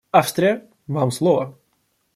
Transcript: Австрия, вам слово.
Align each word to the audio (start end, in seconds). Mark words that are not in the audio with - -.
Австрия, 0.11 0.67
вам 0.87 1.11
слово. 1.11 1.55